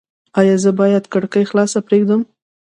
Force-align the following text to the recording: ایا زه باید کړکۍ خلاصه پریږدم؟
ایا 0.39 0.55
زه 0.63 0.71
باید 0.79 1.03
کړکۍ 1.13 1.43
خلاصه 1.51 1.77
پریږدم؟ 1.87 2.21